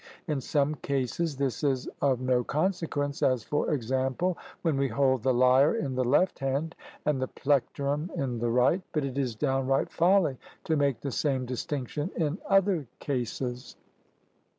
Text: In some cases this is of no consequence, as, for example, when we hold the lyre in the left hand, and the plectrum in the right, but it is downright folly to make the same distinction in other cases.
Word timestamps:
In 0.27 0.41
some 0.41 0.73
cases 0.73 1.37
this 1.37 1.63
is 1.63 1.87
of 2.01 2.21
no 2.21 2.43
consequence, 2.43 3.21
as, 3.21 3.43
for 3.43 3.71
example, 3.71 4.35
when 4.63 4.75
we 4.75 4.87
hold 4.87 5.21
the 5.21 5.31
lyre 5.31 5.75
in 5.75 5.93
the 5.93 6.03
left 6.03 6.39
hand, 6.39 6.75
and 7.05 7.21
the 7.21 7.27
plectrum 7.27 8.09
in 8.15 8.39
the 8.39 8.49
right, 8.49 8.81
but 8.93 9.05
it 9.05 9.19
is 9.19 9.35
downright 9.35 9.91
folly 9.91 10.39
to 10.63 10.75
make 10.75 11.01
the 11.01 11.11
same 11.11 11.45
distinction 11.45 12.09
in 12.15 12.39
other 12.49 12.87
cases. 12.97 13.75